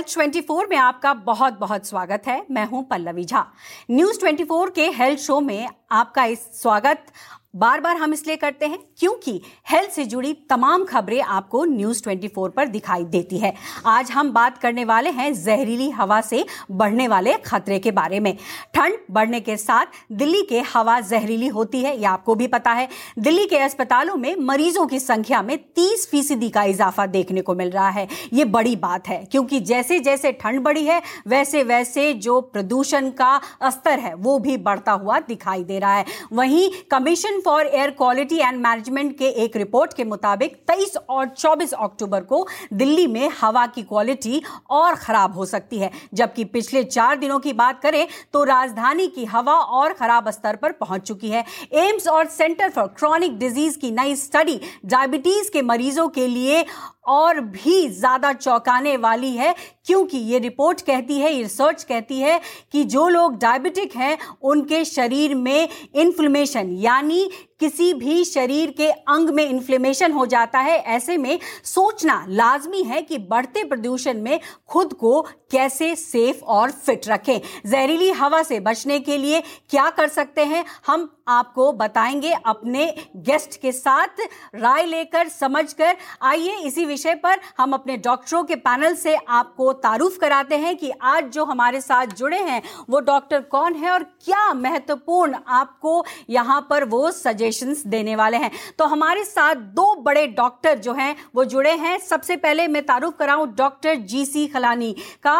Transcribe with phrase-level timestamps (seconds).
[0.00, 3.44] Health 24 में आपका बहुत बहुत स्वागत है। मैं हूँ पल्लवी झा।
[3.90, 7.06] न्यूज़ 24 के हेल्थ शो में आपका इस स्वागत
[7.54, 9.40] बार बार हम इसलिए करते हैं क्योंकि
[9.70, 13.52] हेल्थ से जुड़ी तमाम खबरें आपको न्यूज़ 24 पर दिखाई देती है।
[13.86, 18.36] आज हम बात करने वाले हैं जहरीली हवा से बढ़ने वाले खतरे के बारे में।
[18.74, 22.88] ठंड बढ़ने के साथ दिल्ली के हवा जहरीली होती है, यह आपको भी पता है।
[23.18, 27.70] दिल्ली के अस्पतालों में मरीजों की संख्या में 30 फ़ीसदी का इजाफा देखने को मिल
[27.70, 32.40] रहा है। ये बड़ी बात है, क्योंकि जैसे जैसे ठंड बढ़ी है वैसे वैसे जो
[32.40, 37.66] प्रदूषण का स्तर है, वो भी बढ़ता हुआ दिखाई दे रहा है। वहीं commission for
[37.66, 43.06] air quality and management के एक रिपोर्ट के मुताबिक 23 और 24 अक्टूबर को दिल्ली
[43.06, 47.80] में हवा की क्वालिटी और खराब हो सकती है। जबकि पिछले चार दिनों की बात
[47.82, 52.70] करें तो राजधानी की हवा और खराब स्तर पर पहुँच चुकी है। एम्स और सेंटर
[52.70, 56.64] फॉर क्रॉनिक डिज़ीज़ की नई स्टडी डायबिटीज़ के मरीजों के लिए
[57.08, 59.54] और भी ज़्यादा चौंकाने वाली है,
[59.86, 62.40] क्योंकि ये रिपोर्ट कहती है, ये रिसर्च कहती है
[62.72, 67.29] कि जो लोग डायबिटिक हैं, उनके शरीर में इन्फ्लेमेशन यानी
[67.60, 73.02] किसी भी शरीर के अंग में इन्फ्लेमेशन हो जाता है। ऐसे में सोचना लाजमी है
[73.02, 79.00] कि बढ़ते प्रदूषण में खुद को कैसे सेफ़ और फिट रखें। जहरीली हवा से बचने
[79.00, 84.08] के लिए क्या कर सकते हैं, हम आपको बताएँगे अपने गेस्ट के साथ।
[84.54, 90.16] राय लेकर, समझकर, आइए इसी विषय पर हम अपने डॉक्टरों के पैनल से आपको तारुफ
[90.16, 94.52] कराते हैं कि आज जो हमारे साथ जुड़े हैं, वो डॉक्टर कौन है और क्या
[94.54, 100.78] महत्वपूर्ण आपको यहाँ पर वो सजेशंस देने वाले हैं। तो हमारे साथ दो बड़े डॉक्टर
[100.78, 105.39] जो हैं, वो जुड़े हैं। सबसे पहले मैं तारुफ कराऊं डॉक्टर जी सी खलानी का।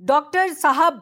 [0.00, 1.00] डॉक्टर साहब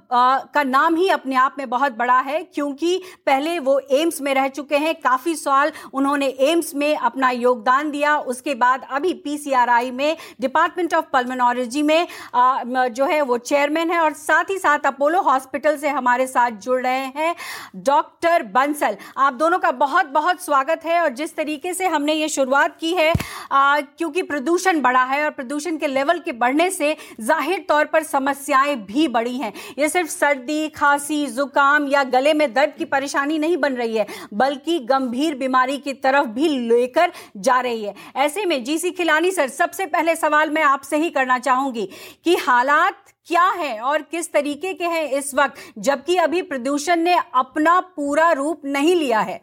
[0.55, 4.49] का नाम ही अपने आप में बहुत बड़ा है क्योंकि पहले वो एम्स में रह
[4.49, 10.16] चुके हैं काफ़ी साल उन्होंने एम्स में अपना योगदान दिया। उसके बाद अभी पीसीआरआई में
[10.41, 15.22] डिपार्टमेंट ऑफ़ पल्मोनोलॉजी में आ, जो है वो चेयरमैन है और साथ ही साथ अपोलो
[15.22, 17.34] हॉस्पिटल से हमारे साथ जुड़ रहे हैं
[17.77, 22.28] डॉक्टर बंसल। आप दोनों का बहुत बहुत स्वागत है और जिस तरीके से हमने ये
[22.28, 23.12] शुरुआत की है
[23.53, 28.77] क्योंकि प्रदूषण बढ़ा है और प्रदूषण के लेवल के बढ़ने से ज़ाहिर तौर पर समस्याएँ
[28.82, 33.56] भी बढ़ी हैं। ये सिर्फ़ सर्दी, खांसी, जुकाम या गले में दर्द की परेशानी नहीं
[33.56, 38.62] बन रही है, बल्कि गंभीर बीमारी की तरफ़ भी लेकर जा रही है। ऐसे में
[38.65, 41.88] जीसी खिलानी सर, सबसे पहले सवाल मैं आपसे ही करना चाहूँगी
[42.25, 47.16] कि हालात क्या है और किस तरीके के हैं इस वक्त, जबकि अभी प्रदूषण ने
[47.34, 49.41] अपना पूरा रूप नहीं लिया है।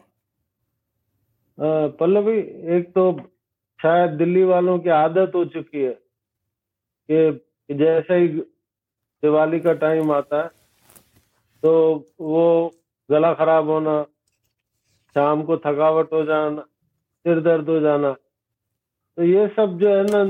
[1.58, 2.38] पल्लवी,
[2.76, 3.12] एक तो
[3.80, 5.92] शायद दिल्ली वालों की आदत हो चुकी है
[7.08, 8.28] कि जैसे ही
[9.22, 10.48] दिवाली का टाइम आता है
[11.62, 11.72] तो
[12.20, 12.44] वो
[13.08, 14.02] गला खराब होना,
[15.16, 20.24] शाम को थकावट हो जाना, सिर दर्द हो जाना तो ये सब जो है ना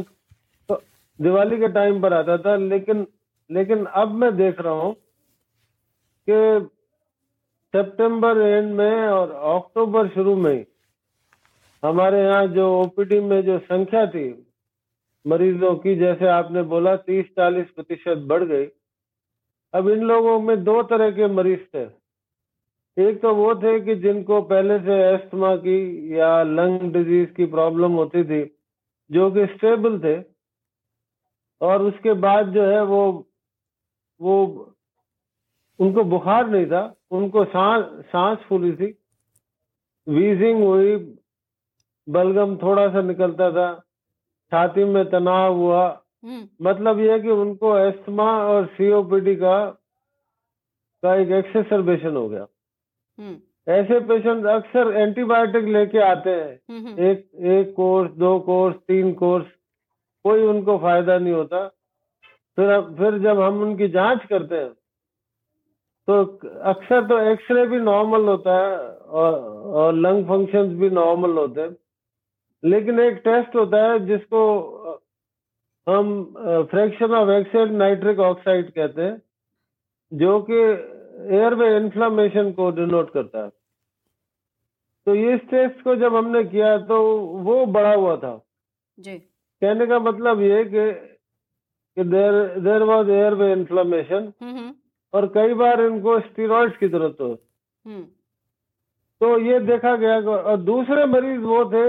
[0.69, 0.81] तो
[1.19, 3.07] दिवाली के टाइम पर आता था, लेकिन
[3.51, 4.93] लेकिन अब मैं देख रहा हूँ
[6.29, 6.69] कि
[7.75, 10.65] सितंबर एंड में और अक्टूबर शुरू में
[11.83, 14.29] हमारे यहाँ जो ओपीडी में जो संख्या थी,
[15.25, 18.67] मरीजों की, जैसे आपने बोला, तीस चालीस प्रतिशत बढ़ गई।
[19.75, 22.01] अब इन लोगों में दो तरह के मरीज़ थे
[22.97, 27.93] एक तो वो थे कि जिनको पहले से एस्थमा की या लंग डिज़ीज़ की प्रॉब्लम
[27.93, 28.57] होती थी,
[29.11, 30.23] जो कि स्टेबल थे,
[31.61, 33.27] और उसके बाद जो है वो
[34.21, 34.37] वो
[35.79, 38.99] उनको बुखार नहीं था, उनको सांस सांस फूली थी
[40.07, 40.97] वीजिंग हुई,
[42.09, 43.75] बलगम थोड़ा सा निकलता था,
[44.53, 46.00] छाती में तनाव हुआ।
[46.63, 49.67] मतलब ये कि उनको एस्थमा और सीओपीडी का
[51.03, 52.47] का एक एक्सेसरबेशन हो गया।
[53.19, 53.37] हम्म।
[53.69, 59.47] ऐसे पेशेंट अक्सर एंटीबायोटिक लेके आते हैं। हम्म, एक एक कोर्स दो कोर्स तीन कोर्स
[60.25, 61.67] कोई उनको फ़ायदा नहीं होता।
[62.57, 64.71] फिर फिर जब हम उनकी जाँच करते हैं
[66.09, 66.25] तो
[66.61, 69.35] अक्सर तो एक्सरे भी नॉर्मल होता है और,
[69.75, 71.77] और लंग फ़ंक्शंस भी नॉर्मल होते हैं।
[72.65, 74.41] लेकिन एक टेस्ट होता है जिसको
[75.87, 76.13] हम
[76.71, 79.23] fraction of exhaled nitric oxide कहते हैं
[80.13, 80.59] जो कि
[81.37, 83.49] एयरवे इन्फ्लामेशन को डिनोट करता है।
[85.07, 87.03] तो इस टेस्ट को जब हमने किया तो
[87.45, 88.35] वो बढ़ा हुआ था।
[88.99, 90.91] जी। कहने का मतलब ये कि
[91.97, 94.33] कि there there was airway inflammation
[95.15, 97.29] और कई बार इनको स्टीरोइड्स की ज़रूरत हो।
[97.85, 98.03] हम्म।
[99.21, 101.85] तो ये देखा गया और दूसरे मरीज़ वो थे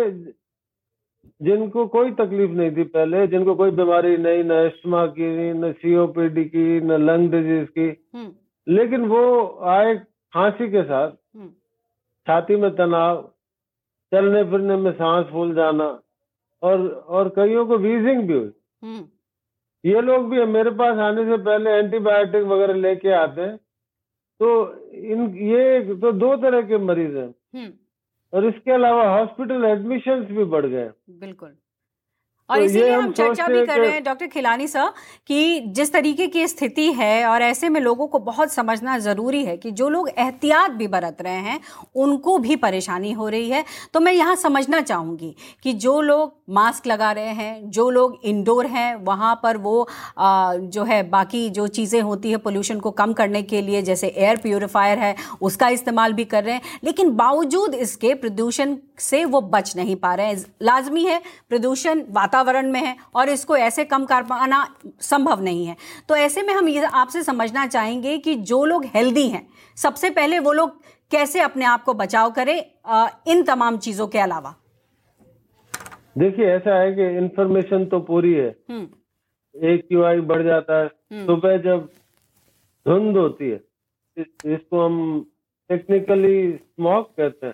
[1.41, 6.43] जिनको कोई तकलीफ़ नहीं थी पहले जिनको कोई बीमारी नहीं न एस्मा की न सीओपीडी
[6.45, 9.21] की न लंग डिज़ीज़ की हम्म। लेकिन वो
[9.69, 9.95] आए
[10.33, 11.47] खांसी के साथ हम्म।
[12.27, 13.21] छाती में तनाव
[14.11, 15.87] चलने फिरने में सांस फूल जाना
[16.63, 18.51] और और कईयों को वीजिंग भी हुई
[18.83, 19.03] हम्म।
[19.83, 23.57] ये लोग भी मेरे पास आने से पहले एंटीबायोटिक वगैरह लेके आते हैं
[24.39, 24.49] तो
[25.13, 27.33] इन ये तो दो तरह के मरीज़ हैं।
[28.33, 31.55] और इसके अलावा हॉस्पिटल एडमिशन भी बढ़ गए। बिल्कुल।
[32.51, 34.89] और तो इसीलिए हम चर्चा भी कर रहे हैं डॉक्टर खिलानी सर
[35.27, 39.57] कि जिस तरीके की स्थिति है और ऐसे में लोगों को बहुत समझना ज़रूरी है
[39.57, 41.59] कि जो लोग एहतियात भी बरत रहे हैं
[41.95, 43.63] उनको भी परेशानी हो रही है।
[43.93, 48.65] तो मैं यहाँ समझना चाहूँगी कि जो लोग मास्क लगा रहे हैं जो लोग इंडोर
[48.65, 49.87] हैं वहाँ पर वो
[50.17, 54.07] आ, जो है बाकी जो चीज़ें होती है पोल्यूशन को कम करने के लिए जैसे
[54.07, 59.41] एयर प्योरीफायर है उसका इस्तेमाल भी कर रहे हैं। लेकिन बावजूद इसके प्रदूषण से वो
[59.41, 64.05] बच नहीं पा रहे हैं। लाजमी है प्रदूषण वातावरण में है और इसको ऐसे कम
[64.05, 64.65] कर पाना
[65.01, 65.75] संभव नहीं है।
[66.09, 69.47] तो ऐसे में हम ये आपसे समझना चाहेंगे कि जो लोग हेल्दी हैं
[69.77, 70.79] सबसे पहले वो लोग
[71.11, 72.57] कैसे अपने आप को बचाव करें
[73.27, 74.55] इन तमाम चीज़ों के अलावा?
[76.17, 78.49] देखिए ऐसा है कि इंफॉर्मेशन तो पूरी है।
[79.55, 81.89] एक क्यू आई बढ़ जाता है। हम्म। सुबह जब
[82.85, 83.59] धुंध होती है
[84.47, 84.97] इसको हम
[85.69, 87.53] टेक्निकली स्मॉक कहते हैं।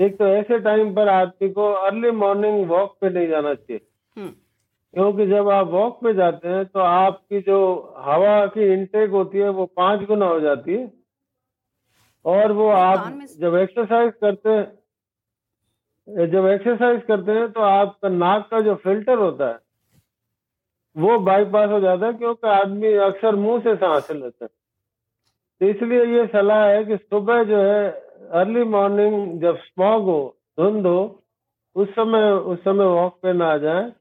[0.00, 3.80] एक तो ऐसे टाइम पर आदमी को अर्ली मॉर्निंग वॉक पे नहीं जाना चाहिए।
[4.16, 4.30] हम्म।
[4.94, 7.58] क्योंकि जब आप वॉक पे जाते हैं तो आपकी जो
[7.98, 10.92] हवा की इनटेक होती है वो पाँच गुना हो जाती है।
[12.24, 14.66] और वो आप जब एक्सरसाइज करते हैं
[16.28, 19.58] जब एक्सरसाइज करते हैं तो आपका नाक का जो फ़िल्टर होता है
[20.96, 24.48] वो बाईपास हो जाता है क्योंकि आदमी अक्सर मुँह से सांस लेता है।
[25.60, 27.90] तो इसलिए ये सलाह है कि सुबह जो है
[28.32, 31.22] अर्ली मॉर्निंग जब स्मॉग हो धुंध हो
[31.76, 33.92] उस समय उस समय वॉक पे ना जाए।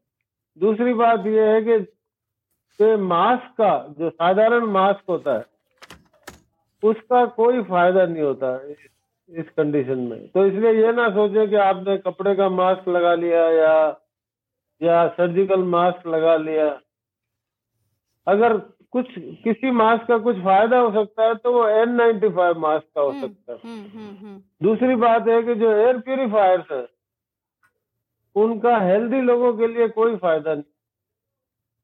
[0.57, 5.45] दूसरी बात यह है कि, कि मास्क का जो साधारण मास्क होता है
[6.83, 8.55] उसका कोई फ़ायदा नहीं होता
[9.29, 13.49] इस कंडीशन में। तो इसलिए ये ना सोचे कि आपने कपड़े का मास्क लगा लिया
[13.49, 13.75] या
[14.81, 16.67] या सर्जिकल मास्क लगा लिया।
[18.27, 18.57] अगर
[18.93, 19.07] कुछ
[19.43, 23.01] किसी मास्क का कुछ फ़ायदा हो सकता है तो वो एन नाइन्टी फाइव मास्क का
[23.01, 26.85] हो हम्म, सकता है। हम्म, हम्म, दूसरी बात है कि जो एयर प्यूरिफायर्स है
[28.35, 30.71] उनका हेल्दी लोगों के लिए कोई फ़ायदा नहीं।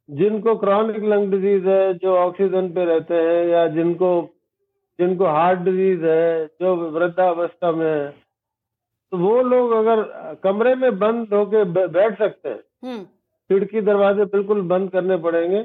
[0.10, 4.12] जिनको क्रॉनिक लंग डिज़ीज़ है जो ऑक्सीजन पे रहते हैं या जिनको
[5.00, 8.10] जिनको हार्ट डिज़ीज़ है जो वृद्धावस्था में है
[9.12, 10.02] तो वो लोग अगर
[10.44, 13.04] कमरे में बंद होके बैठ सकते हैं
[13.50, 15.64] खिड़की दरवाजे बिल्कुल बंद करने पड़ेंगे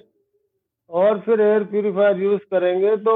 [0.90, 3.14] और फिर एयर प्यूरिफायर यूज़ करेंगे तो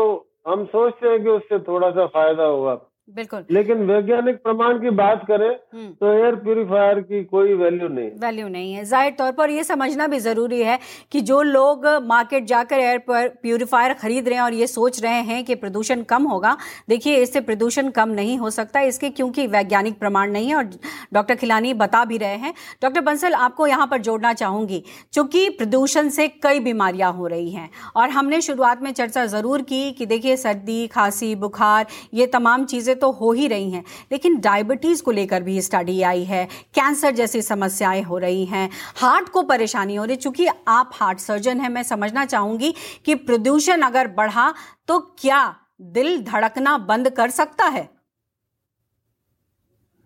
[0.48, 2.74] हम सोचते हैं कि उससे थोड़ा सा फ़ायदा होगा।
[3.08, 8.10] बिल्कुल। लेकिन वैज्ञानिक प्रमाण की बात करें हम्म। तो एयर प्यूरिफायर की कोई वैल्यू नहीं।
[8.20, 10.78] वैल्यू नहीं है। ज़ाहिर तौर पर यह समझना भी ज़रूरी है
[11.12, 15.42] कि जो लोग मार्केट जाकर एयर प्यूरिफायर खरीद रहे हैं और ये सोच रहे हैं
[15.44, 16.56] कि प्रदूषण कम होगा
[16.88, 20.70] देखिए इससे प्रदूषण कम नहीं हो सकता इसके क्योंकि वैज्ञानिक प्रमाण नहीं है और
[21.14, 22.52] डॉक्टर खिलानी बता भी रहे हैं।
[22.82, 24.82] डॉक्टर बंसल आपको यहाँ पर जोड़ना चाहूँगी
[25.12, 29.90] चूँकि प्रदूषण से कई बीमारियाँ हो रही हैं और हमने शुरुआत में चर्चा ज़रूर की
[29.92, 35.02] कि देखिए सर्दी खांसी बुखार ये तमाम चीज़ें तो हो ही रही हैं। लेकिन डायबिटीज़
[35.02, 39.94] को लेकर भी स्टडी आई है कैंसर जैसी समस्याएँ हो रही हैं। हार्ट को परेशानी
[39.94, 42.74] हो रही चूँकि आप हार्ट सर्जन हैं मैं समझना चाहूँगी
[43.04, 44.52] कि प्रदूषण अगर बढ़ा
[44.88, 47.88] तो क्या दिल धड़कना बंद कर सकता है?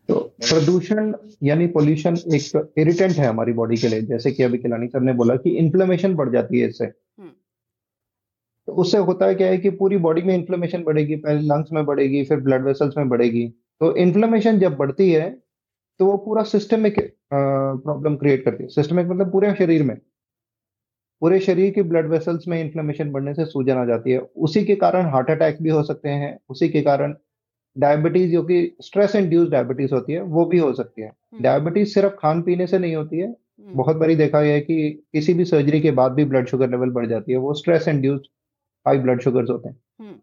[0.08, 4.86] तो प्रदूषण यानी पोल्यूशन एक इरिटेंट है हमारी बॉडी के लिए। जैसे कि अभी किलानी
[4.86, 7.30] सर ने बोला कि इन्फ्लेमेशन बढ़ जाती है इससे। हम्म।
[8.72, 12.24] उससे होता है क्या है कि पूरी बॉडी में इन्फ्लेमेशन बढ़ेगी पहले लंग्स में बढ़ेगी
[12.24, 13.48] फिर ब्लड वेसल्स में बढ़ेगी।
[13.80, 15.30] तो इन्फ्लेमेशन जब बढ़ती है
[15.98, 19.96] तो वो पूरा सिस्टमिक प्रॉब्लम क्रिएट करती है। सिस्टमिक मतलब पूरे शरीर में।
[21.20, 24.74] पूरे शरीर की ब्लड वेसल्स में इन्फ्लेमेशन बढ़ने से सूजन आ जाती है। उसी के
[24.74, 27.14] कारण हार्ट अटैक भी हो सकते हैं। उसी के कारण
[27.78, 32.02] डायबिटीज़ जो कि स्ट्रेस इंड्यूस डायबिटीज़ होती है वो भी हो सकती है। डायबिटीज़ हम्म।
[32.02, 35.34] सिर्फ़ खान पीने से नहीं होती है। हम्म। बहुत बारी देखा गया है कि किसी
[35.34, 38.24] भी सर्जरी के बाद भी ब्लड शुगर लेवल बढ़ जाती है। वो stress induced
[38.86, 40.14] high blood sugars होते हैं हम्म।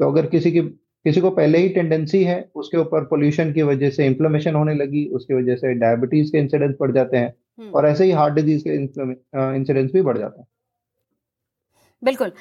[0.00, 0.60] तो अगर किसी की
[1.06, 5.06] किसी को पहले ही टेंडेंसी है उसके ऊपर पोल्यूशन की वजह से इन्फ्लेमेशन होने लगी
[5.10, 8.64] उसकी वजह से डायबिटीज़ के इंसिडेंस बढ़ जाते हैं हम्म। और ऐसे ही हार्ट डिज़ीज़
[8.68, 8.74] के
[9.56, 10.46] इंसिडेंस भी बढ़ जाते हैं
[12.02, 12.32] बिल्कुल।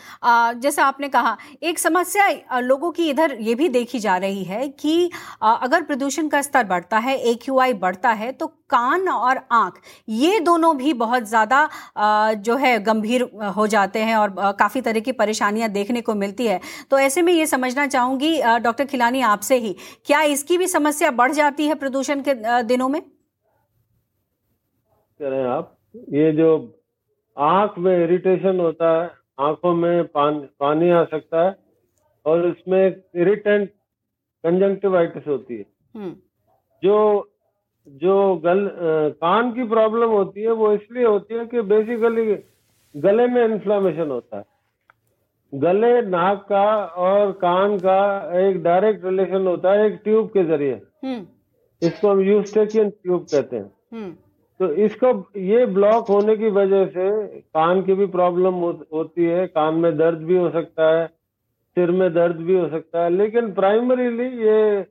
[0.61, 5.09] जैसा आपने कहा, एक समस्या लोगों की इधर ये भी देखी जा रही है कि
[5.41, 10.75] अगर प्रदूषण का स्तर बढ़ता है ए बढ़ता है तो कान और आँख, ये दोनों
[10.77, 13.23] भी बहुत ज़्यादा जो है गंभीर
[13.55, 16.59] हो जाते हैं और काफ़ी तरह की परेशानियाँ देखने को मिलती है।
[16.91, 19.75] तो ऐसे में ये समझना चाहूँगी डॉक्टर खिलानी आपसे ही,
[20.05, 23.01] क्या इसकी भी समस्या बढ़ जाती है प्रदूषण के दिनों में?
[25.19, 26.49] आप, ये जो
[27.37, 31.55] आँख में इरिटेशन होता है आँखों में पान, पानी आ सकता है
[32.25, 32.85] और इसमें
[33.15, 33.69] इरिटेंट
[34.43, 36.15] कंजंक्टिवाइटिस होती है हम्म।
[36.83, 37.27] जो
[37.87, 38.69] जो गल
[39.21, 42.25] कान की प्रॉब्लम होती है वो इसलिए होती है कि बेसिकली
[42.95, 44.45] गले में इन्फ्लामेशन होता है
[45.53, 46.65] गले नाक का
[47.03, 47.99] और कान का
[48.39, 51.25] एक डायरेक्ट रिलेशन होता है एक ट्यूब के ज़रिए हम्म।
[51.81, 54.15] इसको हम यूस्टेकियन ट्यूब कहते हैं हम्म।
[54.61, 59.45] तो इसको ये ब्लॉक होने की वजह से कान की भी प्रॉब्लम हो, होती है
[59.47, 61.07] कान में दर्द भी हो सकता है
[61.77, 64.85] सिर में दर्द भी हो सकता है लेकिन प्राइमरीली ये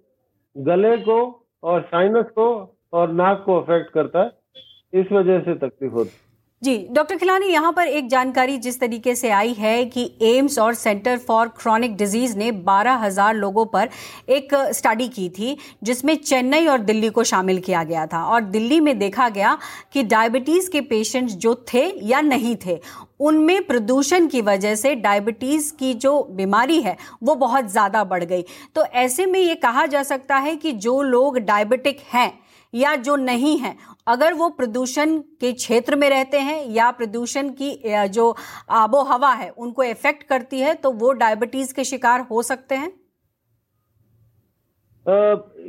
[0.56, 1.18] गले को
[1.62, 2.48] और साइनस को
[2.92, 6.29] और नाक को अफेक्ट करता है इस वजह से तकलीफ़ होती है।
[6.62, 10.74] जी डॉक्टर खिलानी यहाँ पर एक जानकारी जिस तरीके से आई है कि एम्स और
[10.74, 13.88] सेंटर फॉर क्रॉनिक डिज़ीज़ ने 12,000 लोगों पर
[14.28, 18.80] एक स्टडी की थी जिसमें चेन्नई और दिल्ली को शामिल किया गया था। और दिल्ली
[18.80, 19.56] में देखा गया
[19.92, 22.78] कि डायबिटीज़ के पेशेंट्स जो थे या नहीं थे
[23.20, 28.44] उनमें प्रदूषण की वजह से डायबिटीज़ की जो बीमारी है वो बहुत ज़्यादा बढ़ गई।
[28.74, 32.32] तो ऐसे में ये कहा जा सकता है कि जो लोग डायबिटिक हैं
[32.74, 33.74] या जो नहीं है
[34.06, 37.70] अगर वो प्रदूषण के क्षेत्र में रहते हैं या प्रदूषण की
[38.08, 38.34] जो
[38.76, 42.92] आबो हवा है उनको इफ़ेक्ट करती है तो वो डायबिटीज़ के शिकार हो सकते हैं?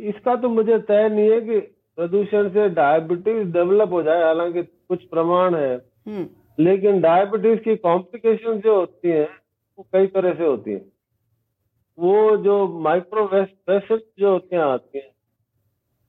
[0.08, 1.60] इसका तो मुझे तय नहीं है कि
[1.98, 6.28] प्रदूषण से डायबिटीज़ डेवलप हो जाए हालाँकि कुछ प्रमाण है। हम्म।
[6.60, 10.86] लेकिन डायबिटीज़ की कॉम्प्लिकेशन जो होती है वो कई तरह से होती है।
[11.98, 15.10] वो जो माइक्रो वेस्ट जो होते हैं आती हैं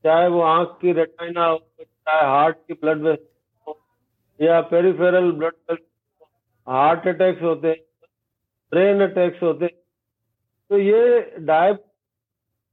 [0.05, 1.57] चाहे वो आँख की रेटाइना हो
[2.06, 3.25] चाहे हार्ट की ब्लड वेसल
[3.66, 3.78] हो
[4.40, 5.78] या पेरिफेरल ब्लड
[6.66, 7.80] हार्ट अटैक्स होते हैं
[8.73, 9.80] ब्रेन अटैक्स होते हैं।
[10.71, 11.88] तो ये डायबिटीज़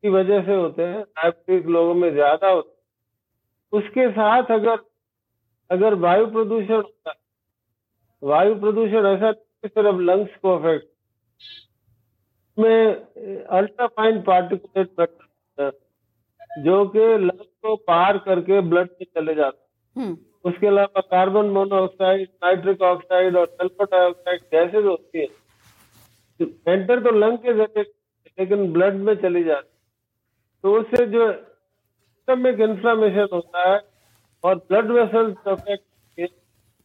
[0.03, 2.77] की वजह से होते हैं डायबिटीज़ लोगों में ज़्यादा होते हैं।
[3.74, 4.77] उसके साथ अगर
[5.69, 7.15] अगर वायु प्रदूषण होता है,
[8.24, 10.88] वायु प्रदूषण ऐसा सिर्फ़ लंग्स को अफेक्ट
[12.57, 14.89] में अल्ट्राफाइन पार्टिकुलेट
[16.51, 21.46] जो कि लंग को पार करके ब्लड में चले जाते हैं। हम्म। उसके अलावा कार्बन
[21.50, 25.27] मोनोऑक्साइड नाइट्रिक ऑक्साइड और सल्फ़र डाइऑक्साइड गैसेज होती है।
[26.68, 27.84] एंटर तो लंग के ज़रिए
[28.38, 29.68] लेकिन ब्लड में चली जाती
[30.63, 33.79] तो उससे जो सिस्टमिक इन्फ्लामेशन होता है
[34.44, 36.32] और ब्लड वेसल अफेक्ट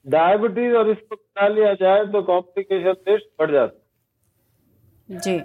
[0.07, 5.39] डायबिटीज़ और इसको बना लिया जाए तो कॉम्प्लिकेशन रिस्क बढ़ जाता जी।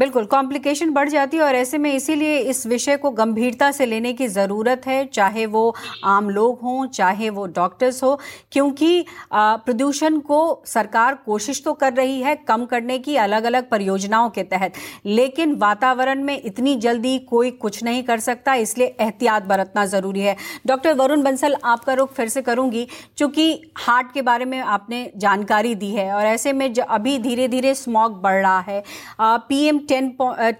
[0.00, 4.12] बिल्कुल कॉम्प्लिकेशन बढ़ जाती है और ऐसे में इसीलिए इस विषय को गंभीरता से लेने
[4.12, 5.74] की ज़रूरत है, चाहे वो
[6.06, 8.18] आम लोग हों, चाहे वो डॉक्टर्स हो,
[8.52, 14.30] क्योंकि प्रदूषण को सरकार कोशिश तो कर रही है कम करने की अलग अलग परियोजनाओं
[14.30, 14.72] के तहत,
[15.06, 20.36] लेकिन वातावरण में इतनी जल्दी कोई कुछ नहीं कर सकता, इसलिए एहतियात बरतना ज़रूरी है।
[20.66, 22.86] डॉक्टर वरुण बंसल, आपका रुख फिर से करूँगी,
[23.18, 27.74] चूँकि हार्ट के बारे में आपने जानकारी दी है और ऐसे में अभी धीरे धीरे
[27.76, 28.82] स्मॉग बढ़ रहा है।
[29.20, 30.12] पीएम टेन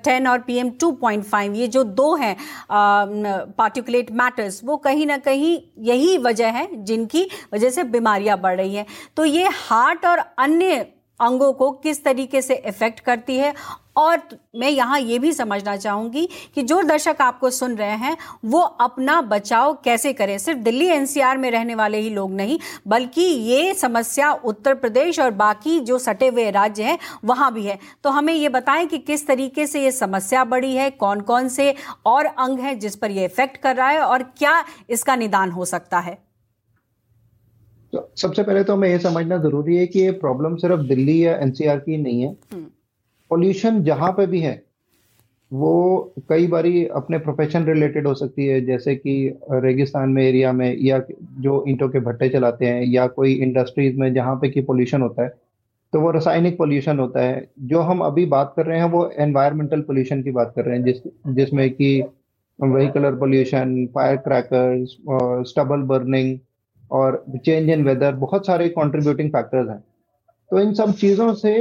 [0.05, 2.37] टेन और P M two point five ये जो दो हैं
[2.71, 8.75] पार्टिकुलेट मैटर्स वो कहीं ना कहीं यही वजह है जिनकी वजह से बीमारियाँ बढ़ रही
[8.75, 10.87] हैं। तो ये हार्ट और अन्य
[11.21, 13.53] अंगों को किस तरीके से इफ़ेक्ट करती है
[13.97, 14.21] और
[14.57, 19.21] मैं यहाँ ये भी समझना चाहूँगी कि जो दर्शक आपको सुन रहे हैं वो अपना
[19.23, 20.37] बचाव कैसे करें?
[20.39, 25.31] सिर्फ़ दिल्ली एनसीआर में रहने वाले ही लोग नहीं बल्कि ये समस्या उत्तर प्रदेश और
[25.33, 29.27] बाकी जो सटे हुए राज्य हैं वहाँ भी है। तो हमें ये बताएँ कि किस
[29.27, 31.75] तरीके से ये समस्या बढ़ी है कौन कौन से
[32.07, 35.65] और अंग हैं जिस पर यह इफ़ेक्ट कर रहा है और क्या इसका निदान हो
[35.65, 36.19] सकता है?
[37.93, 41.35] तो सबसे पहले तो हमें यह समझना ज़रूरी है कि ये प्रॉब्लम सिर्फ़ दिल्ली या
[41.37, 42.37] एनसीआर की नहीं है।
[43.31, 44.63] पोल्यूशन। जहाँ पे भी है,
[45.53, 49.15] वो कई बारी अपने प्रोफेशन रिलेटेड हो सकती है, जैसे कि
[49.53, 51.01] रेगिस्तान में एरिया में, या
[51.41, 55.23] जो ईंटों के भट्टे चलाते हैं, या कोई इंडस्ट्रीज़ में जहाँ पे की पोल्यूशन होता
[55.23, 55.39] है
[55.93, 59.81] तो वो रासायनिक पोल्यूशन होता है जो हम अभी बात कर रहे हैं, वो एनवायरमेंटल
[59.83, 60.97] पोल्यूशन की बात कर रहे हैं, जिस,
[61.29, 62.03] जिसमें कि
[62.59, 64.97] vehicular pollution fire crackers
[65.51, 66.39] stubble burning
[66.91, 69.79] और चेंज इन वेदर बहुत सारे कंट्रीब्यूटिंग फैक्टर्स हैं
[70.51, 71.53] तो इन सब चीज़ों से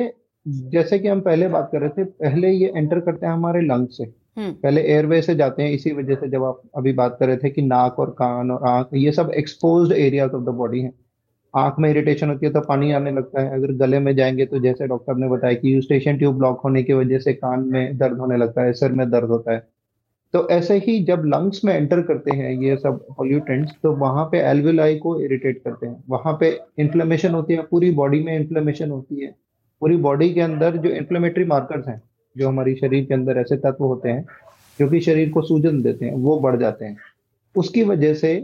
[0.50, 3.98] जैसे कि हम पहले बात कर रहे थे पहले ये एंटर करते हैं हमारे लंग्स
[3.98, 4.04] से।
[4.38, 7.38] हम्म। पहले एयरवे से जाते हैं इसी वजह से जब आप अभी बात कर रहे
[7.38, 10.92] थे कि नाक और कान और आँख ये सब exposed areas of the body है।
[11.54, 14.60] आँख में इरिटेशन होती है तो पानी आने लगता है। अगर गले में जाएँगे तो
[14.60, 18.18] जैसे डॉक्टर ने बताया कि यूस्टेशन ट्यूब ब्लॉक होने की वजह से कान में दर्द
[18.18, 19.68] होने लगता है सिर में दर्द होता है।
[20.34, 24.40] तो ऐसे ही जब लंग्स में एंटर करते हैं ये सब पोल्यूटेंट्स तो वहाँ पे
[24.40, 29.22] एल्वेलाई को इरिटेट करते हैं। वहाँ पे इन्फ्लेमेशन होती है पूरी बॉडी में इन्फ्लेमेशन होती
[29.22, 29.36] है।
[29.82, 32.02] पूरी बॉडी के अंदर जो इन्फ्लेमेटरी मार्कर्स हैं
[32.36, 34.26] जो हमारी शरीर के अंदर ऐसे तत्व होते हैं
[34.80, 36.98] जो कि शरीर को सूजन देते हैं वो बढ़ जाते हैं
[37.56, 38.36] उसकी वजह से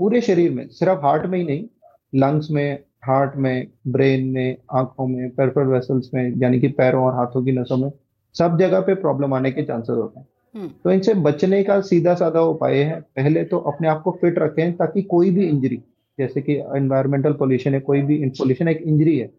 [0.00, 1.64] पूरे शरीर में सिर्फ़ हार्ट में ही नहीं
[2.12, 7.14] लंग्स में हार्ट में ब्रेन में आँखों में पेरफर वेसल्स में यानी कि पैरों और
[7.14, 7.90] हाथों की नसों में
[8.34, 12.14] सब जगह पे प्रॉब्लम आने के चांसेस होते हैं हम्म। तो इनसे बचने का सीधा
[12.14, 15.82] साधा उपाय है पहले तो अपने आप को फिट रखें ताकि कोई भी इंजरी
[16.18, 19.30] जैसे कि एनवायरमेंटल पोल्यूशन है कोई भी पोल्यूशन एक इंजरी है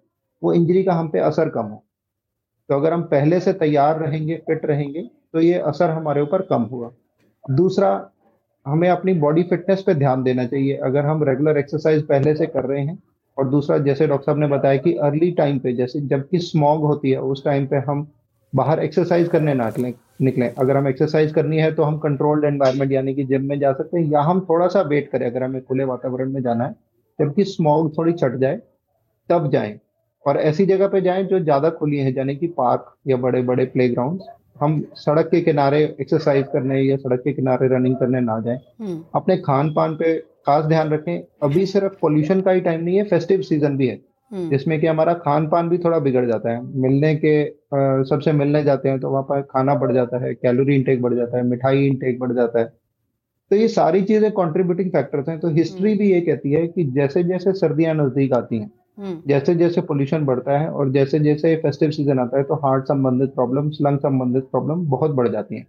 [0.41, 1.83] वो इंजरी का हम पे असर कम हो।
[2.69, 5.01] तो अगर हम पहले से तैयार रहेंगे, फिट रहेंगे
[5.33, 6.91] तो ये असर हमारे ऊपर कम हुआ।
[7.45, 8.09] दूसरा,
[8.65, 12.65] हमें अपनी बॉडी फिटनेस पे ध्यान देना चाहिए। अगर हम रेगुलर एक्सरसाइज पहले से कर
[12.65, 12.97] रहे हैं,
[13.37, 17.11] और दूसरा, जैसे डॉक्टर साहब ने बताया कि अर्ली टाइम पे, जैसे जबकि स्मॉग होती
[17.11, 18.07] है, उस टाइम पे हम
[18.53, 19.71] बाहर एक्सरसाइज करने ना
[20.21, 23.73] निकलें अगर हम एक्सरसाइज करनी है तो हम कंट्रोल्ड एनवायरनमेंट यानी कि जिम में जा
[23.73, 26.75] सकते हैं, या हम थोड़ा सा वेट करें, अगर हमें खुले वातावरण में जाना है,
[27.19, 28.61] जबकि स्मॉग थोड़ी छट जाए,
[29.29, 29.79] तब जाएँ।
[30.27, 33.65] और ऐसी जगह पे जाएँ जो ज़्यादा खुली है यानी कि पार्क या बड़े बड़े
[33.65, 33.87] प्ले
[34.61, 39.03] हम सड़क के किनारे एक्सरसाइज करने या सड़क के किनारे रनिंग करने ना जाएँ हम्म।
[39.15, 43.03] अपने खान पान पे खास ध्यान रखें अभी सिर्फ़ पोल्यूशन का ही टाइम नहीं है
[43.03, 43.99] फेस्टिव सीज़न भी है
[44.31, 48.31] हम्म। जिसमें कि हमारा खान पान भी थोड़ा बिगड़ जाता है मिलने के आ, सबसे
[48.31, 51.43] मिलने जाते हैं तो वहाँ पर खाना बढ़ जाता है कैलोरी इंटेक बढ़ जाता है
[51.43, 52.73] मिठाई इंटेक बढ़ जाता है
[53.51, 56.83] तो ये सारी चीज़ें कंट्रीब्यूटिंग फैक्टर्स हैं तो हिस्ट्री हम्म। भी ये कहती है कि
[56.83, 58.71] जैसे जैसे सर्दियाँ नज़दीक आती हैं।
[59.27, 63.33] जैसे जैसे पोल्यूशन बढ़ता है और जैसे जैसे फेस्टिव सीज़न आता है तो हार्ट संबंधित
[63.35, 65.67] प्रॉब्लम लंग संबंधित प्रॉब्लम बहुत बढ़ जाती हैं।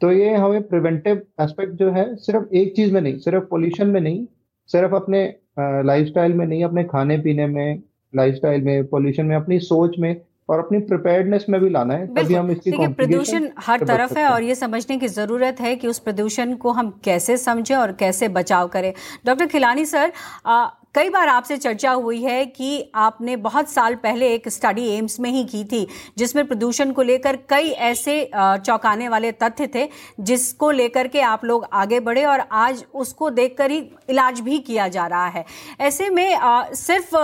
[0.00, 4.00] तो ये हमें प्रिवेंटिव एस्पेक्ट जो है सिर्फ़ एक चीज़ में नहीं सिर्फ़ पोल्यूशन में
[4.00, 4.24] नहीं
[4.70, 5.24] सिर्फ़ अपने
[5.58, 7.82] लाइफस्टाइल में नहीं अपने खाने पीने में
[8.12, 10.14] लाइफस्टाइल में पोल्यूशन में अपनी सोच में
[10.48, 14.42] और अपनी प्रिपेयर्डनेस में भी लाना है तभी हम इसकी प्रदूषण हर तरफ़ है और
[14.42, 18.68] ये समझने की ज़रूरत है कि उस प्रदूषण को हम कैसे समझें और कैसे बचाव
[18.68, 18.92] करें।
[19.26, 20.12] डॉक्टर खिलानी सर
[20.46, 25.18] आ, कई बार आपसे चर्चा हुई है कि आपने बहुत साल पहले एक स्टडी एम्स
[25.20, 25.86] में ही की थी,
[26.18, 29.88] जिसमें प्रदूषण को लेकर कई ऐसे चौंकाने वाले तथ्य थे,
[30.20, 33.78] जिसको लेकर के आप लोग आगे बढ़े और आज उसको देखकर ही
[34.10, 35.44] इलाज भी किया जा रहा है।
[35.80, 36.38] ऐसे में
[36.74, 37.16] सिर्फ़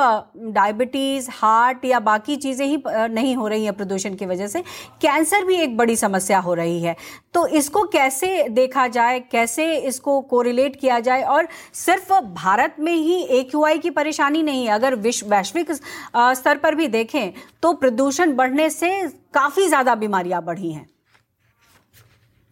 [0.50, 4.62] डायबिटीज़ हार्ट या बाकी चीज़ें ही नहीं हो रही हैं प्रदूषण की वजह से
[5.02, 6.96] कैंसर भी एक बड़ी समस्या हो रही है।
[7.34, 11.22] तो इसको कैसे देखा जाए कैसे इसको कोरिलेट किया जाए?
[11.24, 16.74] और सिर्फ़ भारत में ही एक्यूआई की परेशानी नहीं है। अगर विश्व वैश्विक स्तर पर
[16.74, 18.90] भी देखें तो प्रदूषण बढ़ने से
[19.34, 20.86] काफ़ी ज़्यादा बीमारियाँ बढ़ी हैं।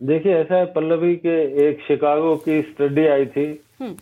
[0.00, 1.36] देखिए ऐसा है पल्लवी के
[1.68, 3.46] एक शिकागो की स्टडी आई थी।
[3.80, 3.94] हम्म।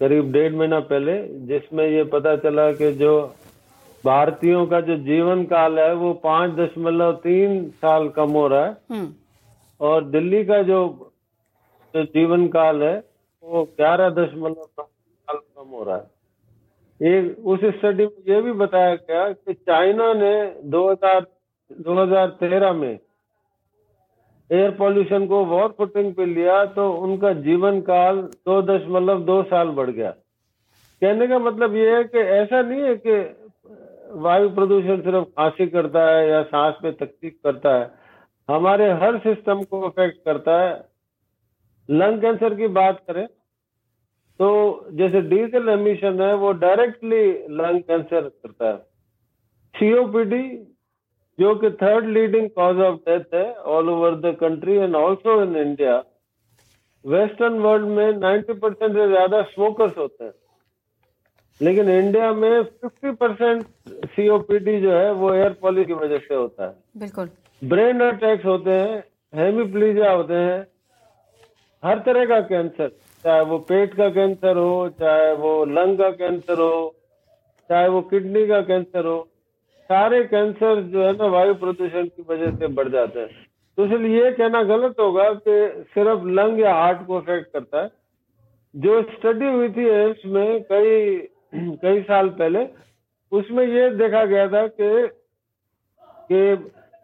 [0.00, 1.12] करीब डेढ़ महीना पहले
[1.46, 3.12] जिसमें ये पता चला कि जो
[4.04, 8.76] भारतीयों का जो जीवन काल है वो पाँच दशमलव तीन साल कम हो रहा है।
[8.90, 9.06] हम्म।
[9.80, 10.78] और दिल्ली का जो
[11.94, 12.96] जीवन काल है,
[13.42, 16.14] वो ग्यारह दशमलव साल कम हो रहा है।
[17.00, 20.34] एक, उस स्टडी में यह भी बताया गया कि चाइना ने
[20.64, 21.26] 2000
[21.70, 22.98] 2013 में
[24.50, 29.68] एयर पॉल्यूशन को वॉर फुटिंग पे लिया तो उनका जीवन काल दो दशमलव दो साल
[29.68, 30.10] बढ़ गया।
[31.02, 33.16] कहने का मतलब ये है कि ऐसा नहीं है कि
[34.18, 38.05] वायु प्रदूषण सिर्फ़ खांसी करता है या सांस में तकलीफ़ करता है।
[38.48, 40.74] हमारे हर सिस्टम को अफेक्ट करता है।
[41.88, 43.26] लंग कैंसर की बात करें
[44.40, 44.48] तो
[44.92, 47.22] जैसे डीजल एमिशन है, वो डायरेक्टली
[47.56, 48.76] लंग कैंसर करता है।
[49.74, 50.42] सीओपीडी
[51.38, 55.56] जो कि third leading cause of death है all over the country and also in
[55.56, 55.96] India
[57.04, 60.32] western world में 90 परसेंट से ज़्यादा स्मोकर्स होते हैं।
[61.60, 63.66] लेकिन इंडिया में 50 परसेंट
[64.06, 67.28] सीओपीडी जो है, वो एयर पॉल्यूशन की वजह से होता है। बिल्कुल।
[67.62, 68.98] ब्रेन अटैक्स होते हैं
[69.32, 70.66] हेमीप्लीजिया होते हैं,
[71.82, 72.88] हर तरह का कैंसर
[73.24, 76.94] चाहे वो पेट का कैंसर हो, चाहे वो लंग का कैंसर हो,
[77.70, 79.18] चाहे वो किडनी का कैंसर हो,
[79.90, 83.28] सारे कैंसर जो है ना वायु प्रदूषण की वजह से बढ़ जाते हैं।
[83.78, 87.90] तो इसलिए ये कहना गलत होगा कि सिर्फ़ लंग या हार्ट को अफेक्ट करता है।
[88.74, 91.16] जो स्टडी हुई थी एम्स में कई
[91.54, 92.66] कई साल पहले,
[93.32, 95.06] उसमें ये देखा गया था कि
[96.30, 96.54] कि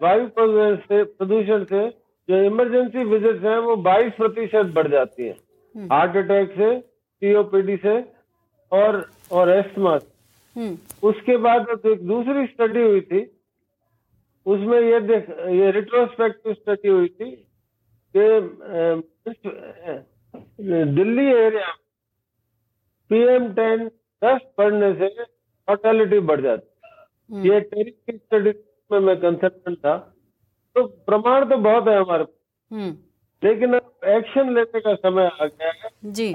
[0.03, 1.89] वायु प्रदूषण से प्रदूषण से
[2.29, 5.35] जो इमरजेंसी विज़िट हैं वो 22 प्रतिशत बढ़ जाती है
[5.75, 7.95] हार्ट। अटैक से सीओपीडी से
[8.73, 9.99] और और एस्थमा
[10.57, 13.21] हम्म। उसके बाद तो एक दूसरी स्टडी हुई थी
[14.47, 17.31] उसमें ये देख ये रिट्रोस्पेक्टिव स्टडी हुई थी
[18.15, 18.27] कि
[20.95, 21.73] दिल्ली एरिया
[23.11, 23.87] पीएम टेन
[24.23, 25.09] दस पढ़ने से
[25.69, 26.69] मोर्टेलिटी बढ़ जाती
[27.31, 28.53] हम्म। ये टेरिक की स्टडी
[28.93, 29.97] में मैं कंसल्टेंट था।
[30.77, 32.25] तो प्रमाण तो बहुत है हमारे
[33.43, 36.33] लेकिन अब एक्शन लेने का समय आ गया है। जी।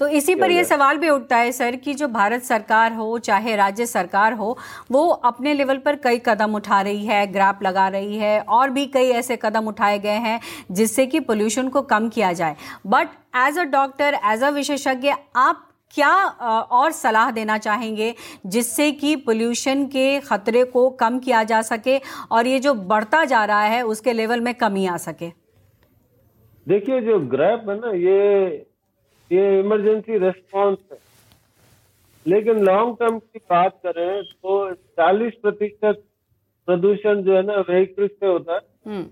[0.00, 3.54] तो इसी पर यह सवाल भी उठता है सर कि जो भारत सरकार हो चाहे
[3.56, 4.56] राज्य सरकार हो
[4.90, 8.86] वो अपने लेवल पर कई कदम उठा रही है ग्राफ लगा रही है और भी
[8.86, 12.56] कई ऐसे कदम उठाए गए हैं जिससे कि पोल्यूशन को कम किया जाए।
[12.86, 16.14] But as a doctor as a विशेषज्ञ आप क्या
[16.72, 18.14] और सलाह देना चाहेंगे
[18.46, 21.98] जिससे कि पोल्यूशन के खतरे को कम किया जा सके
[22.30, 25.28] और ये जो बढ़ता जा रहा है उसके लेवल में कमी आ सके?
[26.66, 28.46] देखिए जो ग्रैप है ना ये
[29.30, 30.98] ये इमरजेंसी रेस्पॉन्स है।
[32.26, 34.58] लेकिन लॉन्ग टर्म की बात करें तो
[35.00, 36.02] 40 प्रतिशत
[36.68, 39.06] प्रदूषण जो है ना व्हीकल से होता है। हम्म।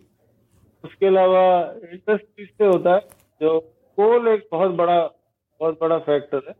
[0.84, 1.44] उसके अलावा
[1.92, 3.00] इंडस्ट्री से होता है
[3.40, 3.58] जो
[3.98, 5.00] कोल एक बहुत बड़ा
[5.60, 6.54] बहुत बड़ा फैक्टर है।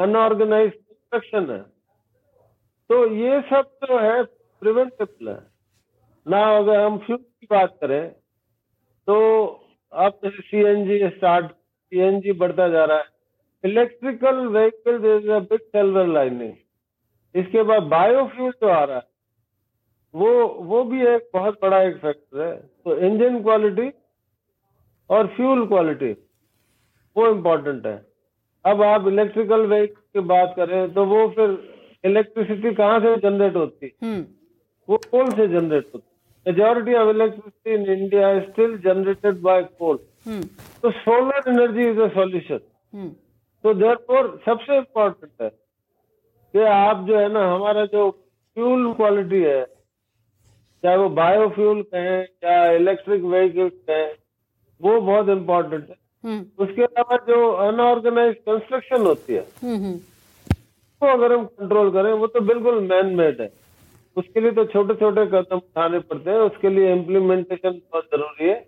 [0.00, 1.60] अनऑर्गेनाइज कंस्ट्रक्शन है।
[2.90, 5.38] तो ये सब जो है प्रिवेंटेबल है।
[6.26, 8.10] ना अगर हम फ्यूल की बात करें
[9.08, 9.16] तो
[9.92, 13.04] अब जैसे C N G start C N G बढ़ता जा रहा है।
[13.64, 16.52] Electrical vehicle big silver lining
[17.34, 19.02] इसके बाद बायोफ्यूल जो आ रहा है,
[20.14, 23.90] वो वो भी एक बहुत बड़ा एक फैक्टर है। तो इंजन क्वालिटी
[25.10, 26.12] और फ्यूल क्वालिटी
[27.16, 27.96] वो इम्पोर्टेंट है।
[28.64, 31.58] अब आप इलेक्ट्रिकल व्हीकल की बात करें तो वो फिर
[32.04, 33.92] इलेक्ट्रिसिटी कहाँ से जनरेट होती?
[34.02, 34.24] हम्म।
[34.88, 36.06] वो कोल से जनरेट होती।
[36.46, 39.96] Majority of electricity in India is still generated by coal
[40.82, 42.60] तो solar energy is a solution
[43.64, 49.64] तो देयरफॉर सबसे इम्पोर्टेंट है कि आप जो है ना हमारा जो फ्यूल क्वालिटी है
[50.84, 54.12] चाहे वो बायोफ्यूल कहें या इलेक्ट्रिक व्हीकल कहें
[54.80, 59.98] वो बहुत इम्पोर्टेंट है। उसके अलावा जो अनऑर्गेनाइज कंस्ट्रक्शन होती है वो हम्म, हम्म।
[61.02, 63.52] अगर हम कंट्रोल करें वो तो बिल्कुल मैन मेड है।
[64.16, 68.66] उसके लिए तो छोटे छोटे कदम उठाने पड़ते हैं उसके लिए इम्प्लीमेंटेशन बहुत ज़रूरी है।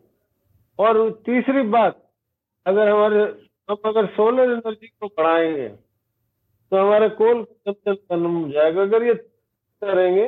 [0.79, 1.99] और तीसरी बात
[2.67, 3.23] अगर हमारे
[3.69, 10.27] हम अगर सोलर एनर्जी को बढ़ाएँगे तो हमारे कोल कंजप्शन कम जाएगा। अगर ये करेंगे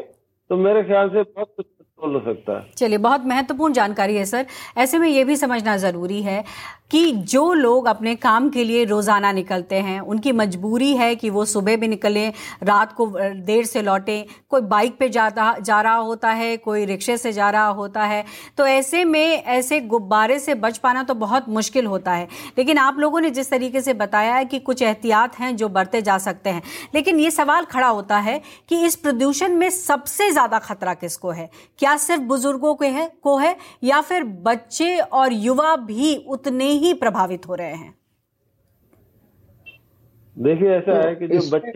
[0.51, 1.67] तो मेरे ख्याल से बहुत कुछ
[1.99, 6.23] हो सकता है। चलिए, बहुत महत्वपूर्ण जानकारी है, सर। ऐसे में ये भी समझना ज़रूरी
[6.23, 6.43] है
[6.91, 11.45] कि जो लोग अपने काम के लिए रोज़ाना निकलते हैं, उनकी मजबूरी है कि वो
[11.45, 16.31] सुबह भी निकलें, रात को देर से लौटें। कोई बाइक पे जाता, जा रहा होता
[16.31, 18.25] है, कोई रिक्शे से जा रहा होता है।
[18.59, 22.29] तो ऐसे में, ऐसे गुब्बारे से बच पाना तो बहुत मुश्किल होता है।
[22.59, 26.03] लेकिन आप लोगों ने जिस तरीके से बताया है कि कुछ एहतियात हैं जो बरते
[26.03, 26.63] जा सकते हैं,
[26.95, 31.49] लेकिन ये सवाल खड़ा होता है कि इस प्रदूषण में सबसे ज़्यादा खतरा किसको है?
[31.85, 36.93] क्या सिर्फ़ बुज़ुर्गों के है को है या फिर बच्चे और युवा भी उतने ही
[36.95, 37.95] प्रभावित हो रहे हैं?
[40.37, 41.73] देखिए ऐसा है कि जो बच्चे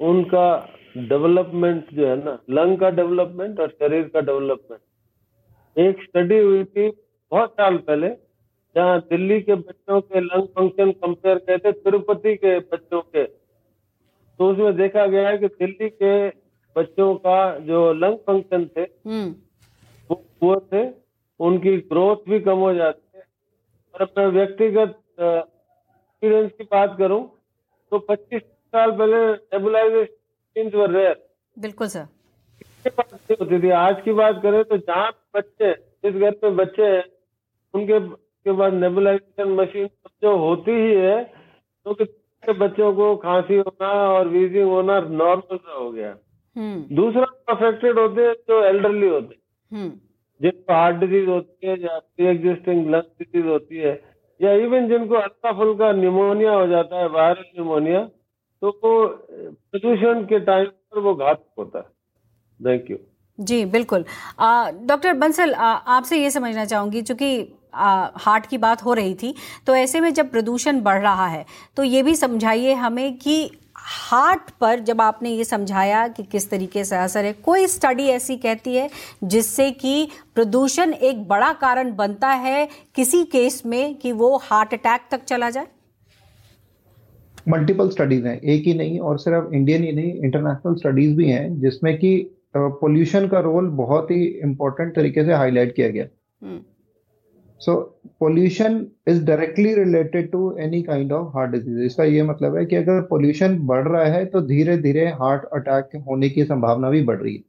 [0.00, 0.44] उनका
[0.96, 6.88] डेवलपमेंट जो है ना लंग का डेवलपमेंट और शरीर का डेवलपमेंट एक स्टडी हुई थी
[7.32, 8.08] बहुत साल पहले
[8.76, 14.76] जहाँ दिल्ली के बच्चों के लंग फ़ंक्शन कंपेयर कहते तिरुपति के बच्चों के। तो उसमें
[14.76, 16.28] देखा गया है कि दिल्ली के
[16.76, 19.34] बच्चों का जो लंग फ़ंक्शन थे हम्म।
[20.10, 20.88] वो, वो थे
[21.40, 23.24] उनकी ग्रोथ भी कम हो जाती है
[23.94, 27.22] और अपना व्यक्तिगत एक्सपीरियंस की बात करूँ
[27.92, 31.16] तो 25 साल पहले नेबुलाइजेशन वर रेयर
[31.56, 32.06] बिल्कुल सर
[33.40, 35.72] होती थी आज की बात करें तो जहाँ बच्चे
[36.04, 37.04] जिस घर पे बच्चे हैं
[37.74, 37.98] उनके
[38.46, 39.86] के बाद नेबुलाइजेशन मशीन
[40.22, 41.22] जो होती ही है
[41.86, 42.04] तो कि
[42.58, 46.16] बच्चों को खांसी होना और वीजिंग होना नॉर्मल हो गया।
[46.56, 49.90] दूसरा अफेक्टेड होते हैं जो एल्डरली होते हैं। हम्म।
[50.40, 54.00] जिनको हार्ट डिज़ीज़ होती है या प्री एग्जिस्टिंग लंग डिज़ीज़ होती है
[54.40, 58.00] या इवन जिनको हल्का फुल्का निमोनिया हो जाता है वायरल निमोनिया
[58.62, 61.84] तो वो प्रदूषण के टाइम पर वो घातक होता है।
[62.60, 62.96] थैंक यू
[63.38, 64.04] जी बिल्कुल।
[64.86, 67.30] डॉक्टर बंसल आपसे ये समझना चाहूँगी चूँकि
[67.74, 69.34] हार्ट की बात हो रही थी
[69.66, 71.44] तो ऐसे में जब प्रदूषण बढ़ रहा है
[71.76, 73.36] तो ये भी समझाइए हमें कि
[73.90, 78.36] हार्ट पर जब आपने ये समझाया कि किस तरीके से असर है कोई स्टडी ऐसी
[78.36, 78.88] कहती है
[79.24, 85.08] जिससे कि प्रदूषण एक बड़ा कारण बनता है किसी केस में कि वो हार्ट अटैक
[85.10, 85.66] तक चला जाए
[87.48, 91.60] मल्टीपल स्टडीज़ हैं एक ही नहीं और सिर्फ़ इंडियन ही नहीं इंटरनेशनल स्टडीज़ भी हैं
[91.60, 92.12] जिसमें कि
[92.56, 96.04] पोल्यूशन का रोल बहुत ही इंपॉर्टेंट तरीके से हाईलाइट किया गया
[96.42, 96.60] हम्म।
[97.60, 97.74] So
[98.20, 102.76] pollution is directly related to any kind of heart disease इसका ये मतलब है कि
[102.76, 107.18] अगर पोल्यूशन बढ़ रहा है तो धीरे धीरे हार्ट अटैक होने की संभावना भी बढ़
[107.18, 107.42] रही है।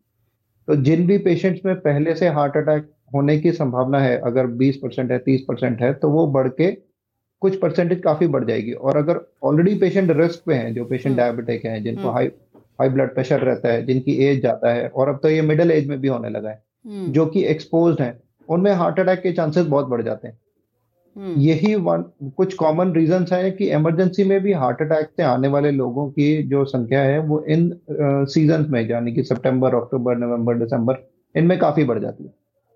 [0.68, 4.76] तो जिन भी पेशेंट्स में पहले से हार्ट अटैक होने की संभावना है अगर 20
[4.78, 6.72] परसेंट है 30 परसेंट है तो वो बढ़ के
[7.42, 11.66] कुछ परसेंटेज काफ़ी बढ़ जाएगी। और अगर ऑलरेडी पेशेंट रिस्क पे हैं जो पेशेंट डायबिटिक
[11.66, 12.28] हैं जिनको हाई
[12.80, 15.88] हाई ब्लड प्रेशर रहता है जिनकी एज जाता है और अब तो ये मिडिल एज
[15.88, 18.12] में भी होने लगा है हम्म। जो कि एक्सपोज है
[18.52, 20.38] उनमें हार्ट अटैक के चांसेस बहुत बढ़ जाते हैं।
[21.16, 22.04] हम्म। यही वन
[22.38, 26.28] कुछ कॉमन रीजन है कि इमरजेंसी में भी हार्ट अटैक से आने वाले लोगों की
[26.44, 27.70] जो संख्या है वो इन
[28.30, 31.04] सीज़न में यानी कि सितंबर अक्टूबर नवंबर दिसंबर
[31.36, 32.34] इनमें काफ़ी बढ़ जाती है।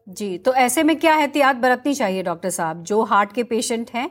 [0.07, 4.09] जी तो ऐसे में क्या एहतियात बरतनी चाहिए डॉक्टर साहब जो हार्ट के पेशेंट हैं?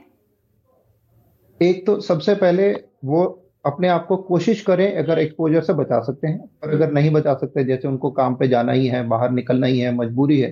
[1.60, 2.72] एक तो सबसे पहले
[3.04, 3.22] वो
[3.64, 7.34] अपने आप को कोशिश करें अगर एक्सपोजर से बचा सकते हैं और अगर नहीं बचा
[7.34, 10.50] सकते जैसे उनको काम पे जाना ही है बाहर निकलना ही है मजबूरी है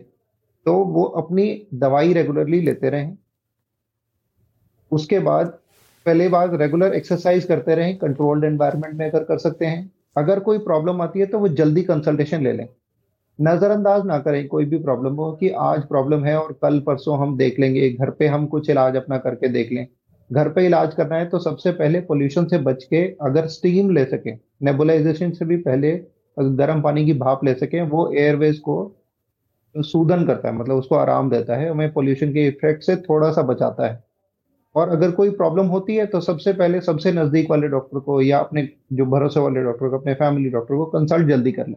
[0.66, 3.16] तो वो अपनी दवाई रेगुलरली लेते रहें।
[4.92, 5.46] उसके बाद
[6.06, 10.58] पहले बात रेगुलर एक्सरसाइज करते रहें कंट्रोल्ड एनवायरनमेंट में अगर कर सकते हैं। अगर कोई
[10.60, 12.66] प्रॉब्लम आती है तो वो जल्दी कंसल्टेशन ले लें।
[13.38, 17.36] नजरअंदाज ना करें, कोई भी प्रॉब्लम हो कि आज प्रॉब्लम है और कल परसों हम
[17.36, 19.86] देख लेंगे, घर पे हम कुछ इलाज अपना करके देख लें।
[20.30, 24.04] घर पे इलाज करना है तो सबसे पहले पोल्यूशन से बच के अगर स्टीम ले
[24.04, 25.92] सकें नेबुलाइजेशन से भी पहले
[26.36, 28.76] गर्म पानी की भाप ले सकें, वो एयरवेज को
[29.74, 33.42] सूदन करता है मतलब उसको आराम देता है हमें पोल्यूशन के इफ़ेक्ट से थोड़ा सा
[33.42, 34.02] बचाता है।
[34.74, 38.38] और अगर कोई प्रॉब्लम होती है तो सबसे पहले सबसे नज़दीक वाले डॉक्टर को या
[38.38, 41.76] अपने जो भरोसे वाले डॉक्टर को, अपने फैमिली डॉक्टर को कंसल्ट जल्दी कर लें।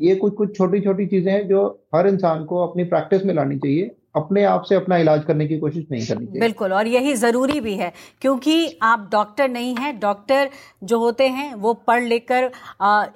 [0.00, 3.58] ये कुछ कुछ छोटी छोटी चीज़ें हैं जो हर इंसान को अपनी प्रैक्टिस में लानी
[3.58, 7.14] चाहिए। अपने आप से अपना इलाज करने की कोशिश नहीं करनी चाहिए। बिल्कुल, और यही
[7.16, 10.48] ज़रूरी भी है, क्योंकि आप डॉक्टर नहीं हैं, डॉक्टर
[10.84, 12.44] जो होते हैं, वो पढ़ लेकर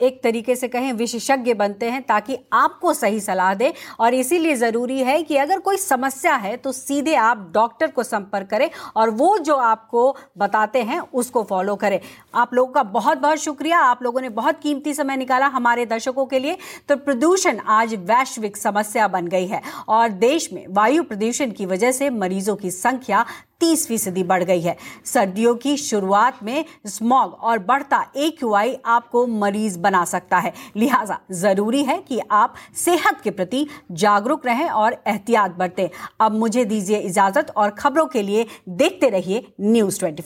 [0.03, 4.99] एक तरीके से कहें विशेषज्ञ बनते हैं ताकि आपको सही सलाह दे, और इसीलिए ज़रूरी
[5.01, 9.37] है कि अगर कोई समस्या है तो सीधे आप डॉक्टर को संपर्क करें और वो
[9.41, 11.99] जो आपको बताते हैं उसको फॉलो करें।
[12.35, 16.27] आप लोगों का बहुत बहुत शुक्रिया, आप लोगों ने बहुत कीमती समय निकाला हमारे दर्शकों
[16.27, 16.57] के लिए।
[16.89, 21.67] तो प्रदूषण आज वैश्विक समस्या बन गई है और देश में वायु वायु प्रदूषण की
[21.67, 23.25] वजह से मरीजों की संख्या
[23.61, 29.79] तीस फ़ीसदी बढ़ गई है। सर्दियों की शुरुआत में स्मॉग और बढ़ता ए आपको मरीज़
[29.79, 35.57] बना सकता है। लिहाजा ज़रूरी है कि आप सेहत के प्रति जागरूक रहें और एहतियात
[35.57, 35.89] बरतें।
[36.21, 40.23] अब मुझे दीजिए इजाज़त और खबरों के लिए देखते रहिए न्यूज़ ट्वेंटी